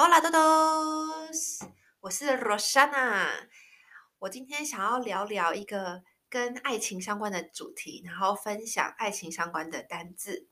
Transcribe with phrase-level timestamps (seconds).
[0.00, 0.38] Hola 豆豆
[1.98, 3.48] 我是 Rosanna。
[4.20, 10.46] 我今天想要聊聊一个跟爱情相关的主题，然后分享爱情相关的单字。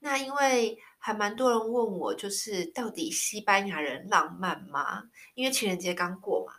[0.00, 5.04] 那因为还蛮多人问我，就是到底西班牙人浪漫吗？
[5.32, 6.52] 因为情人节刚过嘛。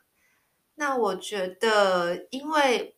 [0.73, 2.97] 那我觉得，因为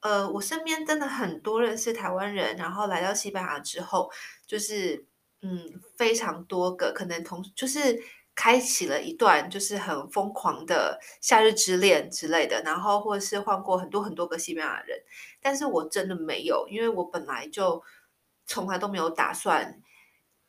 [0.00, 4.12] 呃，我身边真的很多认识台湾人，然后来到西班牙之后，
[4.46, 5.06] 就是
[5.40, 7.98] 嗯，非常多个可能同就是。
[8.36, 15.02] 开启了一段就是很疯狂的夏日之恋之类的，然后或者是换过很多很多个西班牙人，
[15.40, 17.82] 但是我真的没有，因为我本来就
[18.44, 19.80] 从来都没有打算，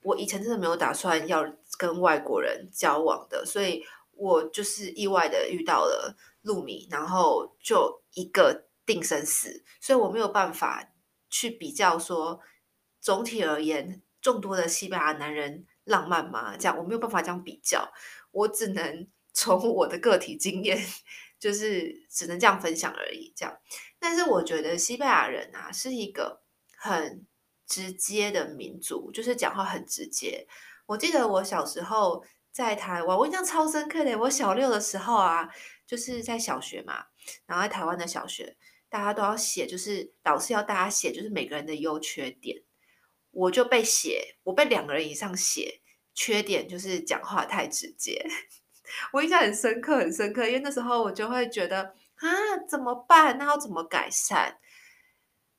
[0.03, 1.45] 我以前真的没有打算要
[1.77, 10.91] 跟外国人交往的，所以我就是意外的遇到了露米，然后就一个定生死，所以我没有办法
[11.29, 12.41] 去比较说，
[12.99, 15.65] 总体而言，众多的西班牙男人。
[15.87, 16.55] 浪漫吗？
[16.57, 17.91] 这样我没有办法这样比较，
[18.31, 20.77] 我只能从我的个体经验，
[21.39, 23.33] 就是只能这样分享而已。
[23.35, 23.57] 这样，
[23.99, 26.41] 但是我觉得西班牙人啊是一个
[26.77, 27.25] 很
[27.65, 30.47] 直接的民族，就是讲话很直接。
[30.85, 34.17] 我记得我小时候在台湾，我印象超深刻的。
[34.19, 35.49] 我小六的时候啊，
[35.85, 37.05] 就是在小学嘛，
[37.45, 38.55] 然后在台湾的小学，
[38.89, 42.63] 大家都要写，就是老师要大家写，就是每个人的优缺点。
[43.31, 45.81] 我就被写，我被两个人以上写
[46.13, 48.25] 缺点，就是讲话太直接。
[49.13, 52.27] 我印象很深刻，很深刻，因为那时候我就会觉得啊，
[52.67, 53.37] 怎么办？
[53.37, 54.57] 那要怎么改善？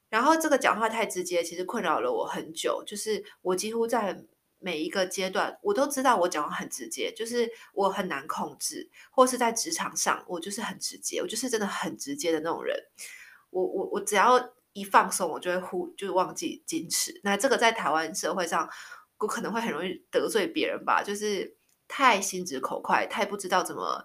[0.09, 2.83] 然后这个讲话太直接，其实困扰了我很久。
[2.87, 4.25] 就是我几乎在
[4.59, 12.77] 每一个阶段，我都知道我讲话很直接，就是我很难控制，或是在职场上，我就是很直接，我就是真的很直接的那种人。
[13.51, 14.53] 我我我只要。
[14.79, 17.21] 一放松，我就会忽就忘记矜持。
[17.25, 18.69] 那这个在台湾社会上，
[19.19, 21.57] 我可能会很容易得罪别人吧，就是
[21.89, 24.05] 太心直口快，太不知道怎么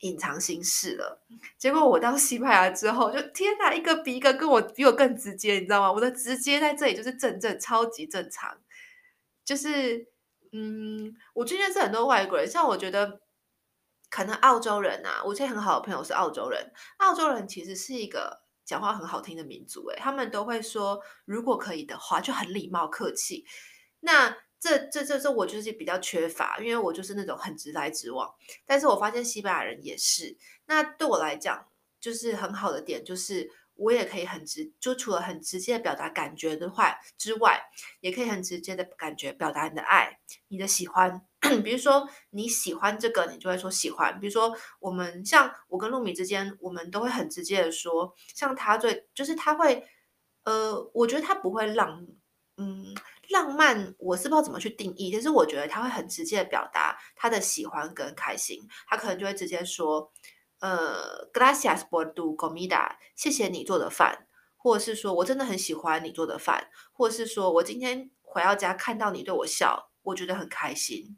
[0.00, 1.22] 隐藏心事了。
[1.58, 5.92] 结果我到西班牙之后，就天哪，一个比一个跟我比我更直接，你知道吗？
[5.92, 8.58] 我的直接在这里就是正正超级正常，
[9.44, 10.08] 就是
[10.52, 13.20] 嗯，我最近认识很多外国人，像我觉得
[14.08, 18.40] 可能澳洲人啊，我现在很好的朋友是澳洲人，澳洲人其实是一个。
[18.70, 23.44] 讲话很好听的民族，诶，他们都会说，如果可以的话，就很礼貌客气。
[23.98, 28.32] 那这这这这，我就是比较缺乏，因为我就是那种很直来直往。
[28.64, 30.36] 但是我发现西班牙人也是。
[30.66, 31.66] 那对我来讲，
[32.00, 33.50] 就是很好的点，就是。
[33.80, 37.58] 我也可以很直，就除了很直接的表达感觉的话之外，
[38.00, 41.22] 也可以很直接的感觉表达你的爱、你的喜欢。
[41.62, 44.18] 比如说你喜欢这个，你就会说喜欢。
[44.20, 49.86] 比如说我们像我跟露米之间，我们都会很直接的说，像他最就是他会，
[50.44, 52.06] 呃，我觉得他不会浪，
[52.56, 52.94] 嗯，
[53.30, 60.12] 浪漫，我是不知道怎么去定义，但是我觉得他会很直接的表达他的喜欢跟开心，他可能就会直接说。
[60.62, 64.26] 呃，Gracias por tu comida，谢谢你做的饭，
[64.58, 71.16] 或者是说我真的很喜欢你做的饭，或者是说我今天回到家看到你对我笑，我觉得很开心。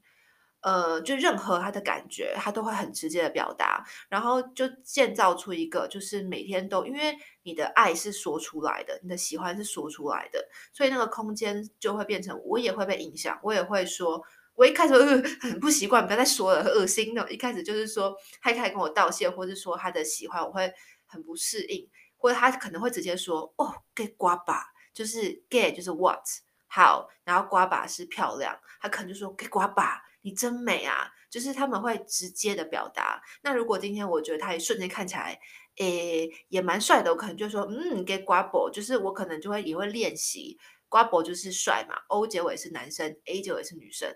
[0.63, 14.23] 呃，就任何他的感觉，他都会很直接的表达，然后就建造出一个，就是每天都，因为你的爱是说出来的，你的喜欢是说出来的，所以那个空间就会变成，我也会被影响，我也会说。
[14.55, 14.93] 我一开始
[15.41, 17.33] 很不习惯，不要再说了，很恶心的。
[17.33, 20.71] 一开始就是说，他一开始跟我道谢，或者说他的喜欢，我会
[21.07, 24.61] 很不适应，或者他可能会直接说：“哦，que guapa，
[24.93, 26.21] 就是 que 就是 what
[26.69, 33.23] 好，然后瓜巴是漂亮，他可能就说给瓜把你真美啊。”就是他们会直接的表达。
[33.43, 35.39] 那如果今天我觉得他一瞬间看起来，
[35.79, 40.59] 诶，也蛮帅的，我可能就说：“嗯，que guapo，就是我可能就会也会练习
[40.91, 44.15] guapo 就是帅嘛，O 结尾是男生，A 结尾是女生。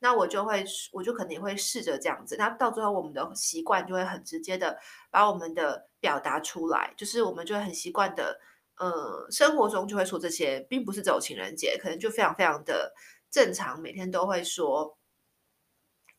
[0.00, 2.36] 那我就会，我就可能也会试着这样子。
[2.38, 4.78] 那到最后，我们的习惯就会很直接的
[5.10, 8.40] 把我们的表达出来，就是我们就会很习惯的，
[8.78, 12.94] 呃，生活中就会说这些，并不是只有情人节，可能就非常非常的
[13.30, 14.95] 正常，每天都会说，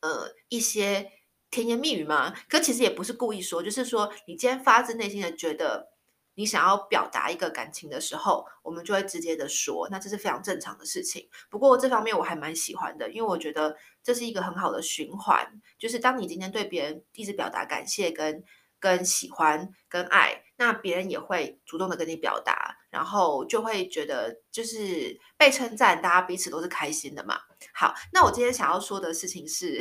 [0.00, 1.10] 呃，一些
[1.50, 2.34] 甜言蜜语嘛。
[2.48, 5.90] 可其实也不是故意说，就是说你今天发自内心的觉得。
[6.38, 11.28] 你想要表达一个感情的时候，我们就会直接的说，那这是非常正常的事情。
[11.50, 15.60] 不过这方面我还蛮喜欢的，因为我觉得这是一个很好的循环。
[15.80, 18.44] 就是当你今天对别人一直表达感谢、跟
[18.78, 27.40] 跟喜欢、跟爱，那别人也会主动的跟你表达，然后就会觉得就是被称赞，大家彼此都是开心的嘛。
[27.72, 29.80] 好，那我今天想要说的事情是，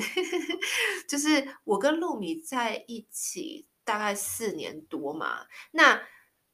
[1.08, 6.02] 就是我跟露米在一起大概四年多嘛，那。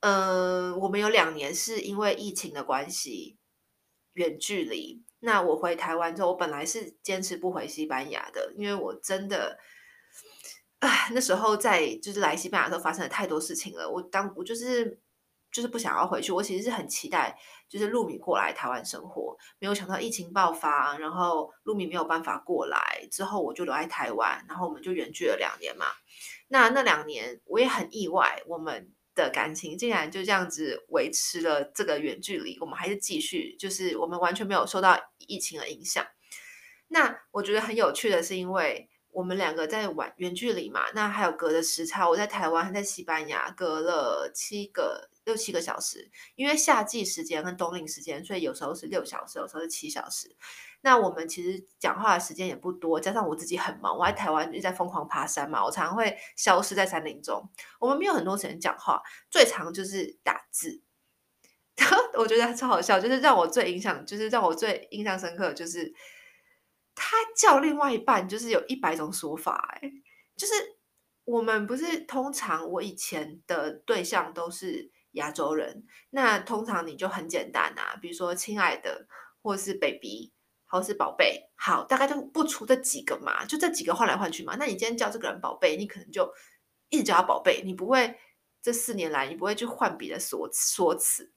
[0.06, 3.38] 嗯，我们有两年是因为疫情的关系
[4.16, 5.02] 远距离。
[5.22, 9.58] 那我回台湾之后，我本来是坚持不回西班牙的，因为我真的，
[10.80, 13.90] 唉，那时候在就是来西班牙的时候发生了太多事情了。
[13.90, 15.00] 我当我就是
[15.54, 17.38] 就是不想要回去，我其实是很期待
[17.70, 25.86] 就是露米过来台湾生活，没有想到疫情爆发，然后露米没有办法过来，之后我就留在台湾，然后我们就远距了两年嘛。
[26.48, 28.92] 那那两年我也很意外，我们。
[29.16, 36.04] 的感情竟然就这样子维持了这个远距离，我们还是继续，就是我们完全没有受到疫情的影响。
[36.88, 50.36] 那我觉得很有趣的是，因为我们两个在玩远距离嘛，那还有隔的时差，我在台湾，还在西班牙，隔了七个六七个小时，因为夏季时间跟冬令时间，所以有时候是六小时，有时候是七小时。
[50.82, 57.50] 那我们其实讲话的时间也不多，加上我自己很忙，我在台湾一直在疯狂爬山嘛，我常常会消失在山林中。
[57.80, 60.82] 我们没有很多时间讲话，最常就是打字。
[62.18, 65.94] 我觉得超好笑，就是让我最影响，就是让我最印象深刻，就是
[66.96, 69.78] 他叫另外一半，就是有一百种说法。
[69.82, 69.92] 哎，
[70.36, 70.54] 就是
[71.26, 79.08] 我们不是通常我以前的对象都是亚洲人，那通常你就很简单啊，比如说亲爱的，
[79.42, 80.32] 或是 baby。
[80.66, 84.56] 或是宝贝，好，大概就不出这几个嘛，就这几个换来换去嘛。
[84.58, 86.28] 那你今天叫这个人宝贝，你可能就
[86.90, 88.18] 一直叫他宝贝，你不会
[88.60, 91.32] 这四年来你不会去换别的说说辞。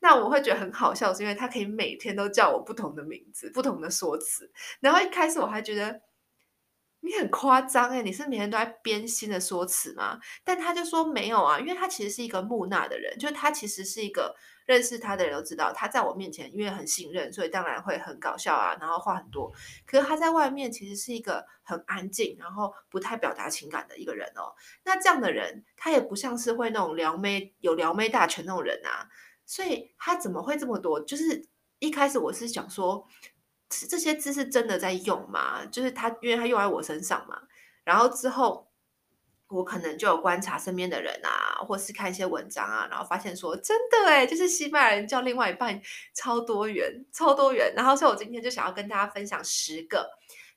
[0.00, 4.50] 那我会觉得很好笑，是因为他可以每天都叫我不同的名字、不同的说辞。
[4.80, 6.00] 然后一开始我还觉得
[7.00, 10.18] 你很夸张诶，你是每天都在编新的说辞吗？
[10.44, 14.34] 但他就说没有啊，因为他其实是一个木讷的人，就是他其实是一个。
[14.66, 19.52] 认识他的人都知道，他在我面前因为很信任，所以当然会很搞笑啊，然后话很多。
[19.84, 24.54] 可是他在外面其实是一个很安静，然后不太表达情感的一个人哦。
[24.82, 29.06] 那这样的人，他也不像是会那种撩妹有撩妹大全那种人啊。
[29.46, 31.00] 所以他怎么会这么多？
[31.00, 31.48] 就是
[31.78, 33.06] 一开始我是想说，
[33.68, 35.64] 这些字是真的在用吗？
[35.66, 37.42] 就是他，因为他用在我身上嘛。
[37.84, 38.68] 然后之后。
[39.48, 45.80] 我可能就有观察身边的人啊，或是看一些文章啊，然后发现说真的诶，就是西班牙人叫另外一半
[46.12, 47.72] 超多元，超多元。
[47.76, 50.10] 然后所以我今天就想要跟大家分享十个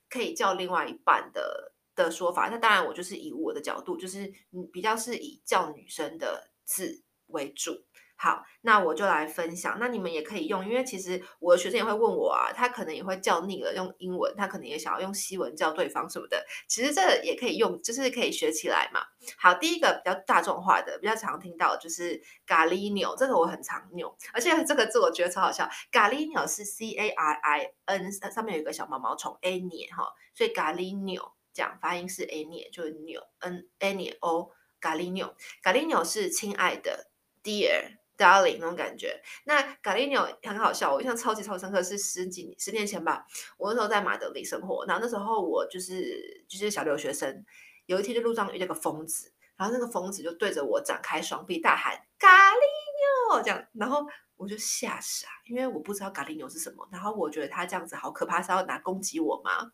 [0.08, 2.48] 可以叫另外一半的的说法。
[2.48, 7.84] 那当然我就是以我的角度，就是嗯比较是以叫女生的字为主。
[8.20, 9.76] 好，那我就来分享。
[9.78, 16.44] 那你们也可以用，因为其实我的学生也会问我啊，他可能也会叫腻了用英文，他可能也想要用西文叫对方什么的。
[16.66, 19.00] 其实这也可以用，就是可以学起来嘛。
[19.36, 25.68] 好，第一个比较大众化的，比较常听到的就是 cariño，这个我很常用，而且这个字我觉得超好笑。
[25.92, 32.90] cariño 是 C A R I N，上面有一个小毛毛虫 año 哈，所以 cariño 这样发音是 año，就是
[33.38, 34.50] n año o
[34.80, 37.10] cariño cariño 是亲爱的
[37.44, 37.98] dear。
[38.18, 43.24] Darling 那种感觉，那 cariño 很好笑，我印象超级超深刻，是十几十年前吧。
[43.56, 47.46] 我那时候在马德里生活，然后那时候我就是就是小留学生，
[47.86, 54.04] 有一天就路上遇到个疯子，然后那个疯子就对着我展开双臂大喊 cariño 这样，然后
[54.34, 59.70] 我就吓傻，因为我不知道 cariño 是什么，然后我觉得他这样子好可怕，是要拿攻击我吗？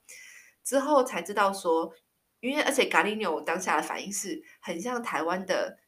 [0.62, 1.90] 之后才知道说，
[2.40, 5.78] 因为而且 cariño 当下的反应是很像台湾的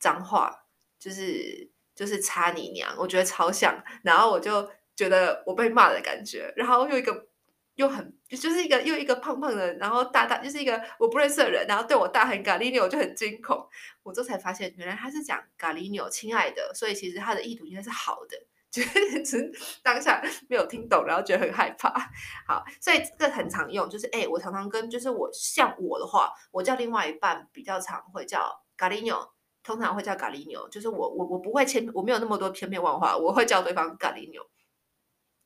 [0.00, 0.64] 脏话，
[0.98, 1.75] 就是。
[1.96, 7.26] 就是擦你娘，我觉得超像，然后我就觉得我被骂的感觉，然后又一个
[7.76, 13.66] 又很就是一个又一个胖胖的，然后大大就是一个我不认识的人，然后对我大喊 cariño，我就很惊恐，
[14.02, 18.36] 我这才发现原来他是讲 cariño，亲爱的，所以其实他的意图应该是好的，
[18.70, 18.82] 就
[19.24, 19.50] 是
[19.82, 21.88] 当下没有听懂，然后觉得很害怕。
[22.46, 29.30] 好，所以这个很常用，就是哎，我常常跟就是我像我的话，我叫另外一半比较常会叫 cariño。
[29.66, 34.46] 通常会叫 cariño，就是我我我不会千，我没有那么多千变万化，我会叫对方 cariño。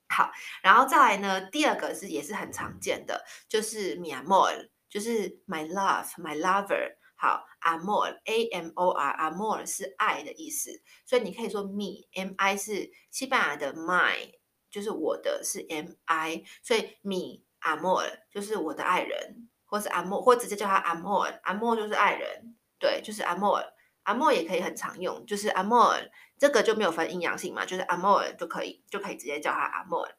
[0.09, 0.31] 好，
[0.63, 6.97] 然后再来呢，第二个是也是很常见的，就是 mi amor，就是 my love，my lover。
[7.17, 10.71] 好，amor，a m o r，amor 是爱的意思，
[11.07, 14.33] 所以你可以说 me，m i 是西班牙的 my，
[14.71, 23.65] 就是我的是 m i，所以 mi amor 就是我的爱人，或是 amor，或直接叫他 amor，amor 就是爱人，对，就是 amor。
[24.11, 30.13] 阿莫也可以很常用，就是阿莫尔这个就没有分阴阳性嘛，就是阿莫尔就可以就可以直接叫他阿莫尔。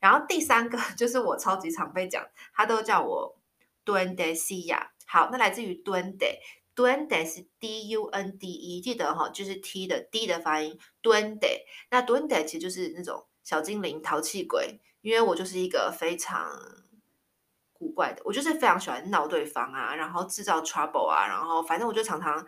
[0.00, 3.40] 然后第三个 就是我超级常被讲，他都叫我
[3.86, 4.88] Dundesia。
[5.06, 11.62] 好，那来自于 Dunde，Dunde 是 D U N D E，记得哈，就是 T 的 D 的发音 Dunde。
[11.90, 16.52] 那 Dunde 其实就是那种小精灵、淘气鬼，因为我就是一个非常
[17.72, 22.46] 古怪的，我就是非常喜欢闹对方啊，然后制造 trouble 啊，然后反正我就常常。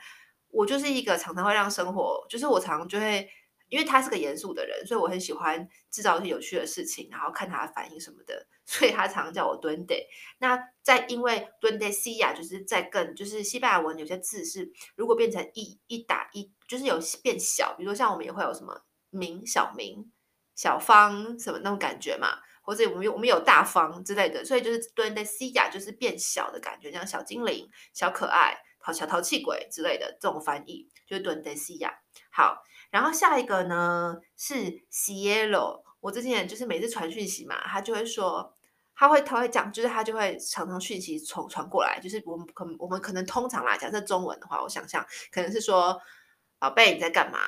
[0.50, 3.28] 我就是一个常常会让生活，就是我常常就会
[3.69, 10.07] 因为他是个严肃的人，所以我很喜欢制造一些有趣的事情，然后看他的反应什么的，所以他常常叫我 Duende。
[10.38, 20.11] 那在因为 DUNDAI 西雅就是在更就是西班牙文有些字是如果变成一一打一，就是有变小，比如说像我们也会有什么明小明、
[20.57, 31.93] 小方什么那种感觉嘛，或者我们有我们有大方之类的，所以就是 Duendecilla 就是变小的感觉，像小精灵、小可爱、淘小淘气鬼之类的这种翻译，就是 Dun Dacia。
[32.31, 32.65] 好。
[32.91, 34.55] 然后下一个呢是
[34.91, 38.53] Cielo，我之前就是每次传讯息嘛，他就会说，
[38.97, 46.03] 他会他会讲，就是他就会常常讯息传传过来，就是我们可我们可能通常来讲，这中文的话，我想象可能是说，
[46.59, 47.39] 宝贝你在干嘛？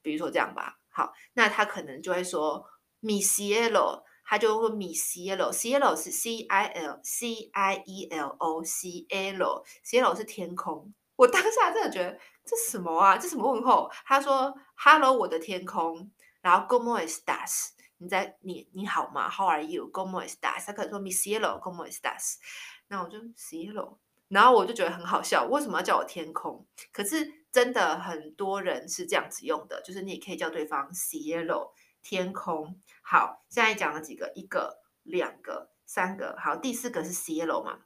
[0.00, 2.66] 比如说这样吧，好，那他可能就会说
[3.02, 10.94] Mi cielo，他就会说 Mi cielo，cielo 是 C I L C I E L O，cielo，cielo 是天空。
[11.16, 13.18] 我当下真的觉得这什么啊？
[13.18, 13.90] 这什么问候？
[14.06, 16.10] 他说：“Hello，我的天空。”
[16.40, 22.36] 然后 “Good morning stars”，你在你你好吗？“How are you？Good morning stars 他可能说 “Mi Cielo”，Good morning stars
[22.88, 23.98] 那我就 “cielo”，
[24.28, 26.66] 然后我就觉得很好笑，为什么要叫我天空？
[26.90, 31.72] 可是真的很多人是这样子用的，就是你也可以叫对方 “cielo”，
[32.02, 32.80] 天空。
[33.02, 37.80] 好，现在讲了几个，一个、两个、三个，好，第四个是 “cielo” 嘛。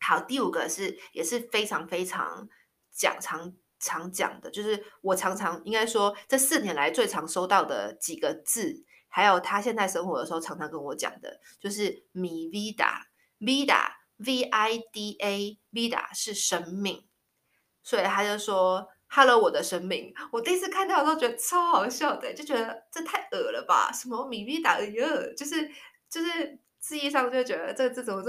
[0.00, 2.48] 好，第五个是也是非常非常
[2.90, 17.08] 讲常常讲的，就是我常常应该说这四年来最常收到的几个字，还有他现在生活的时候常常跟我讲的，就是 mi vida，vida v i d a vida 是生命，
[17.82, 25.70] 所以他就说 hello 我的生命，我第一次看到的时候觉得超好笑的，就觉得这太恶了吧，什么 mi vida，哎呀，就是
[26.08, 28.22] 就是字义上就觉得这个字怎么。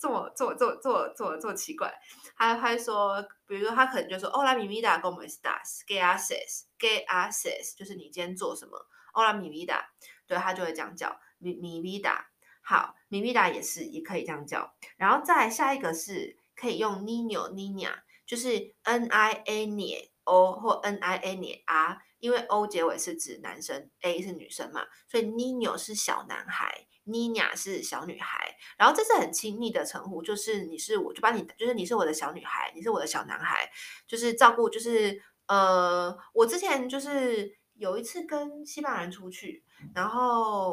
[0.00, 1.92] 这么这么这么这么这么这么奇怪，
[2.34, 5.84] 他还说，比如说他可能就说，Hola mi vida, c o m estás?
[5.86, 6.62] ¿Qué haces?
[6.78, 7.76] ¿Qué haces?
[7.76, 9.82] 就是你今天做什么？Hola mi vida，
[10.26, 12.28] 对，他就会这样叫，mi mi vida。
[12.62, 14.72] 好米米达也是也可以这样叫。
[14.96, 17.96] 然后再下一个是可以用 niño niña，
[18.30, 19.80] 就是 n i a n
[20.22, 26.86] o 或 n i a n r，因为 o 结尾是指男生，a 是女生嘛，所以 niño 是小男孩。
[27.04, 33.68] 妮娅是小女孩，然后这是很亲密的称呼，就是你是我就把你，就是你是我的小女孩，你是我的小男孩，
[34.06, 40.70] 就是照顾，就是呃，我之前就是有一次跟西班牙人出去，然后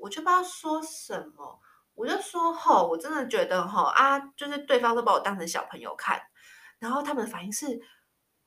[0.00, 1.58] 我就不知道说什么，
[1.94, 6.20] 我就说吼，我真的觉得吼啊，就是对方都把我当成小朋友看，
[6.78, 7.66] 然后他们的反应是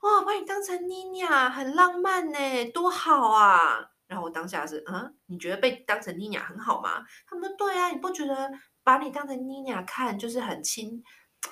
[0.01, 3.89] 哇，把你当成妮妮啊，很浪漫呢，多好啊。
[4.07, 7.05] 然后我当下是，嗯，你觉得被当成妮妮啊很好吗？
[7.25, 8.51] 他们说对啊，你不觉得
[8.83, 11.01] 把你当成妮妮啊看就是很亲，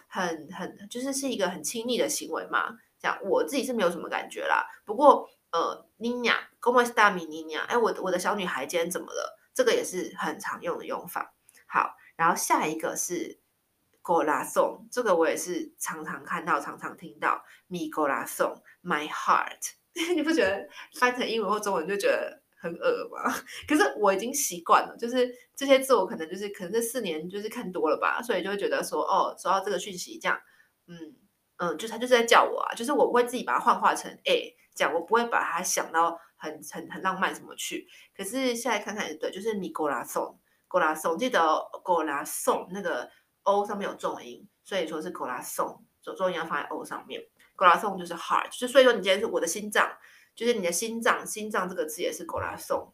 [0.07, 2.75] 很很就是是一个很亲密的行为吗？
[2.99, 4.65] 这样我自己是没有什么感觉啦。
[4.83, 9.39] 不过呃，妮妮，como está mi n i a 哎，我我的小女孩今天怎么了？
[9.53, 11.33] 这个也是很常用的用法。
[11.65, 13.38] 好，然后下一个是
[14.09, 19.73] corazón，这个我也是常常看到，常常听到，mi corazón，my heart。
[20.15, 20.67] 你不觉得
[20.99, 22.41] 翻成英文或中文就觉得？
[22.61, 23.33] 很恶吗，
[23.69, 30.37] 可是我已经习惯了，就是这些字我可能就是可能这四年就是看多了吧，所以就会觉得说哦，收到这个讯息这样，
[30.87, 31.15] 嗯
[31.55, 37.87] 嗯，就他就是在叫我啊，就是我不会自己把它幻化成诶这样，我不会把它想到很很很浪漫什么去。
[38.13, 41.39] 可是现在看看也对，就是 mi corazón，corazón，记得
[41.85, 43.09] corazón 那个
[43.51, 47.21] o 上面有重音，所以说是 corazón，重音要放在 o 上面
[47.55, 49.97] ，corazón 就是 heart，就所以说你今天是我的心脏。
[50.35, 52.93] 就是你的心脏，心脏这个字也是 corazón，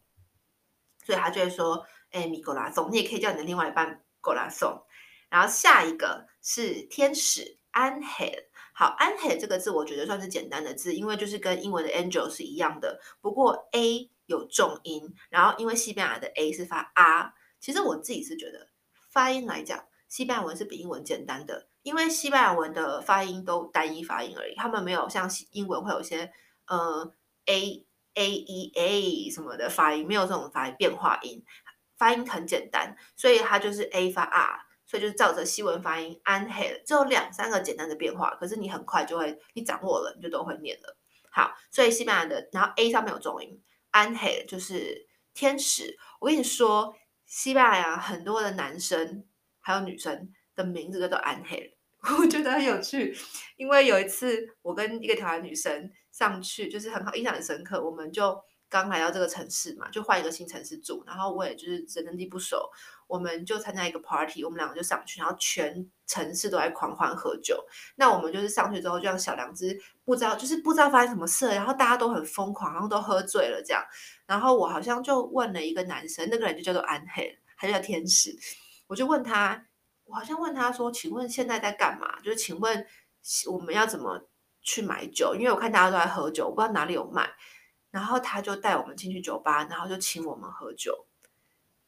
[1.04, 4.82] 所以他就会说，哎，mi corazón，你也可以叫你的另外一半 corazón。
[5.30, 18.70] 然后下一个是天使 ángel，好，ángel 这个字我觉得算是简单的字，因为就是跟英文的 angel 是一样的，不过 a 有重音，然后因为西班牙的 a 是发 r，其实我自己是觉得
[19.12, 19.86] 发音来讲，
[20.16, 26.32] 西班牙文是比英文简单的，因为西班牙文的发音都单一发音而已，他们没有像英文会有些，
[26.68, 27.12] 呃。
[27.48, 31.44] a a e a 什么的发音没有这种发音变化音，
[31.96, 40.98] 发音很简单，所以它就是 a 发 r，所以就是照着西文发音 ángel，只有两三个简单的变化，可是你很快就会，你掌握了，你就都会念了。
[41.30, 45.06] 好，所以西班牙的，然后 a 上面有重音，ángel 就是
[45.36, 45.96] 天使。
[46.20, 46.96] 我跟你说，
[47.28, 49.24] 西班牙很多的男生
[49.66, 51.72] 还有女生的名字都叫 ángel，
[52.22, 53.14] 我觉得很有趣，
[53.58, 55.92] 因为有一次我跟一个台湾女生。
[56.16, 57.84] 上去就是很好，印象很深刻。
[57.84, 62.72] 我们就刚来到这个城市嘛，就换一个新城市住，然后我也就是人生地不熟，
[63.06, 67.62] 我们就参加一个 party，我们两个就上去，然后全城市都在狂欢喝酒。
[67.98, 73.84] 那我们就是上去之后，就像小两只不知道，就是不知道发生什么事，然后大家都很疯狂，然后都喝醉了这样。
[74.26, 78.34] 然后我好像就问了一个男生，那个人就叫做安黑，他就叫天使。
[78.88, 79.66] 我就问他，
[80.04, 82.20] 我好像问他说：“请问现在在干嘛？
[82.22, 82.86] 就是请问
[83.52, 84.30] 我们要怎么
[84.62, 85.36] 去买酒？
[85.36, 87.30] 因为我看大家都在喝酒，我不知道哪里有卖。”
[87.92, 91.08] 然后他就带我们进去酒吧，然后就请我们喝酒。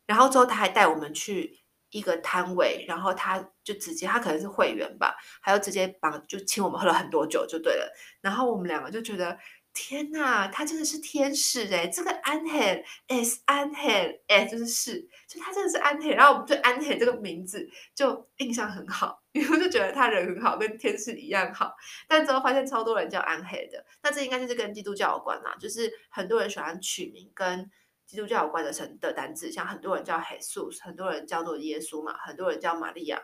[0.05, 7.93] 然后之后他还带我们去一个摊位，然后他就直接他可能是会员吧，他就直接帮就请我们喝了很多酒就对了。
[8.21, 9.37] 然后我们两个就觉得。
[9.79, 11.86] 天呐，他真的是天使哎！
[11.86, 16.10] 这个安黑 S 安黑哎，就是是，就他真的是安黑。
[16.15, 21.75] 然后我们对安黑这个名字就印象很好，因为就觉得他人很好，跟天使一样好。
[22.07, 25.55] 但之后发现超多人叫安黑的，那这应该就是跟基督教有关啦。
[25.60, 27.69] 就是很多人喜欢取名跟
[28.07, 33.22] 基督教有关的成的单字，像很多人叫 Jesus，很多人叫做耶稣嘛，很多人叫玛利亚。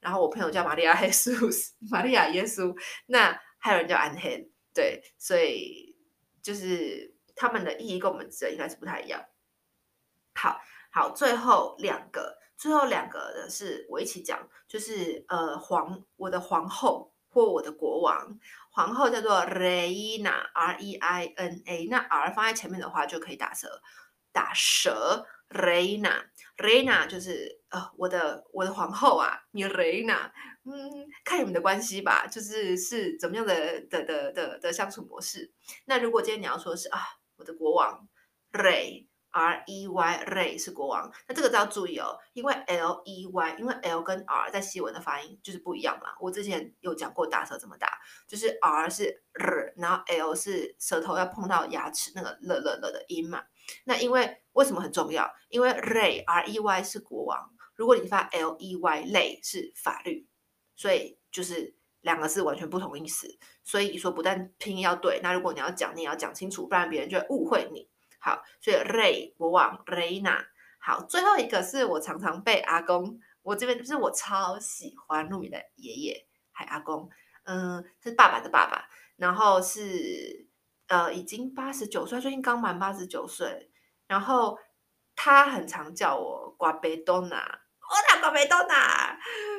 [0.00, 2.76] 然后我朋友叫玛利亚 Jesus，玛利亚耶稣。
[3.06, 5.93] 那还有人叫安黑，对，所以。
[6.44, 9.24] 就是他们的意义跟我们指的应该是不太一样。
[10.34, 10.60] 好
[10.92, 18.38] 好，最后两个，最后两个的是我一起讲，就是呃皇，我的皇后或我的国王，
[18.70, 23.80] 皇后叫做 Reina，R E I N A，那 R 放在前面的话就可以打蛇，
[24.30, 25.58] 打蛇折。
[25.60, 30.30] Reina，Reina 就是呃我的我的皇后啊，你 Reina，
[30.64, 35.52] 嗯，看你们的关系吧，就是是怎么样的的的的的相处模式。
[35.84, 37.00] 那如果今天你要说是啊，
[37.36, 38.08] 我的国王
[39.34, 46.10] ，Rey，R E Y，Rey 是国王，那这个要注意哦，因为 L E Y，因为 L 跟 R 在西文的发音就是不一样嘛。
[46.20, 47.98] 我之前有讲过打舌怎么打，
[48.28, 53.42] 就是 R 是 R，然后 L 是舌头要碰到牙齿那个了了了的音嘛。
[53.84, 55.30] 那因为为什么很重要？
[55.48, 58.78] 因为 Rey R E Y 是国王，如果你发 ley
[59.10, 60.28] lay 是法律，
[60.76, 63.26] 所以就是两个字完全不同意思。
[63.62, 67.88] 所以说不但拼音要对，那如果你要讲，你也要讲清楚，不然别人就会误会你。
[68.24, 70.46] 好，所以 Rey 国王 Reina。
[70.78, 77.10] 好，最后一个是我常常被阿公，我这边就是我超喜欢露米的爷爷，还阿公，
[77.44, 80.48] 嗯，是爸爸的爸爸，然后是。
[80.86, 83.70] 呃，已经八十九岁，最近刚满八十九岁。
[84.06, 84.58] 然后
[85.16, 89.13] 他很常叫我瓜贝多娜，我叫瓜贝多娜。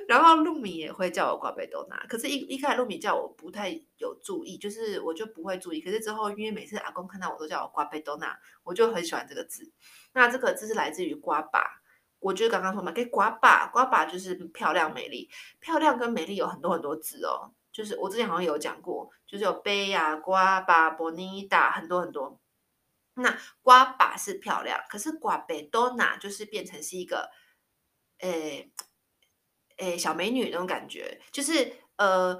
[0.07, 1.97] 然后露米也会叫我瓜贝多娜。
[2.07, 5.81] 可是一，一开始露米叫我不太有注意，就是我就不会注意。
[5.81, 9.71] 可是之后，因为每次阿公看到我都叫我瓜贝多娜，我就很喜欢这个字。
[10.13, 11.81] 那这个字是来自于瓜爸，
[12.19, 17.53] 我就刚刚说嘛，给瓜爸，瓜爸就是漂亮美丽，漂亮跟美丽有很多很多字哦。
[17.71, 22.39] 就是我之前好像有讲过，就是有贝呀、瓜巴、波尼达，很多很多。
[23.15, 27.29] 那瓜巴是漂亮，可是瓜贝多娜就是变成是一个，
[28.19, 28.71] 诶
[29.77, 32.39] 诶小美女那种感觉，就是呃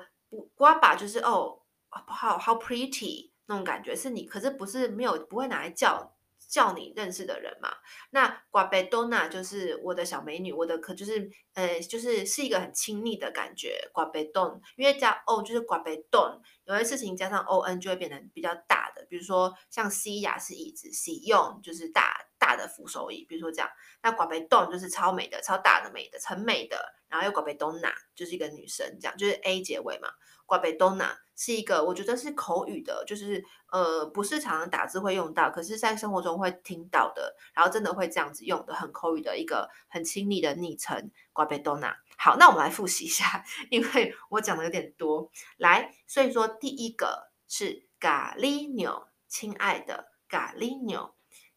[0.55, 6.13] 瓜巴就是哦好好 pretty 那种感觉，是你，可是不是没有不会拿来叫。
[6.47, 7.69] 叫你认识的人嘛，
[8.11, 13.89] 那瓜贝多娜就是我的小美女，我的可就是呃，就是是一个很亲密的感觉。
[13.91, 23.69] 瓜贝多，因为加 o 就是瓜贝多，有些事情加上 o n 就会变成比较大的，比如说像西雅是椅子，西用就是大大的扶手椅，比如说这样。
[24.03, 26.77] 那瓜贝多就是超美的，超大的美的，很美的。
[27.07, 30.09] 然后又瓜贝多娜就是一个女生，这样就是 a 结尾嘛。
[30.45, 41.11] 瓜贝多娜是一个，我觉得是口语的，就是呃，不是常常打字会用到，可是在生活中会听到的，然后真的会这样子用的，很口语的一个很亲昵的昵称。
[41.33, 45.31] 瓜贝多娜，好，那我们来复习一下，因为我讲的有点多。
[45.57, 51.15] 来，所以说第一个是咖喱牛，亲爱的咖喱牛。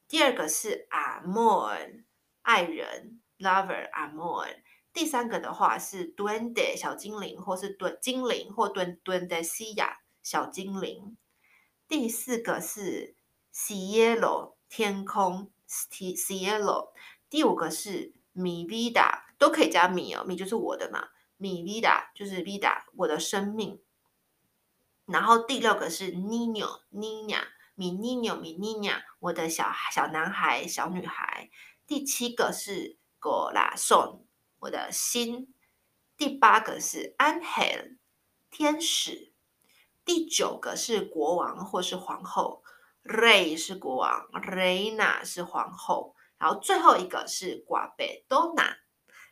[0.09, 2.03] 第二个是 amor，
[2.41, 4.63] 爱人，lover amor。
[4.91, 11.19] 第三个的话是 duende 小精灵，或是蹲精灵，或蹲 duendecilla 小精灵。
[11.87, 13.15] 第四个是
[13.55, 16.93] cielo 天空，cielo。
[17.29, 23.79] 第五个是 mi vida，都可以加 mi 哦，mi 就是我的嘛，mi vida 就是 vida 我的生命。
[25.05, 26.13] 然后第六个是
[27.79, 31.51] niño niña，mi niño mi niña 我的小小男孩小女孩。
[31.87, 34.25] 第七个是 Golason，
[34.59, 35.55] 我的心，
[36.17, 37.97] 第八个是 Anhel，
[38.51, 39.33] 天使，
[40.05, 42.63] 第九个是国王或是皇后
[43.05, 48.77] ，Re 是国王，Reina 是皇后，然后最后一个是瓜贝多娜。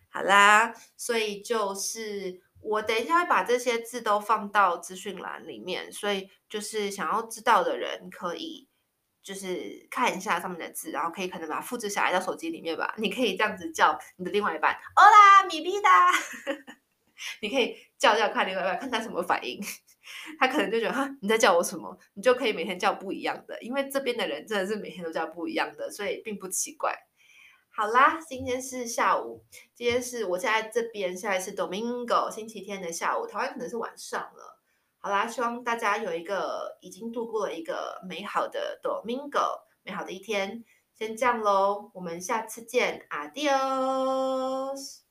[0.08, 8.68] 好啦，所以就是我等一下会把这些字都放到资讯栏里面，所以就是想要知道的人可以。
[9.26, 12.94] 就是看一下上面的字，然后可以可能把它复制下来到手机里面吧。
[12.96, 16.62] 你可以这样子叫你的另外一半，Hola mi vida，
[17.42, 19.60] 你可以叫叫看另外一半，看他什么反应。
[20.38, 21.98] 他可能就觉得哈，你在叫我什么？
[22.14, 26.96] 你就可以每天叫不一样的，因为这边的人真的是每天都叫不一样的，所以并不奇怪。
[27.76, 34.58] 好啦，今天是下午，今天是我现在这边，现在是 Domingo 星期天的下午，台湾可能是晚上了。
[34.96, 40.64] 好啦，希望大家有一个已经度过了一个美好的 Domingo，美好的一天。
[40.94, 45.05] 先这样喽，我们下次见，Adios。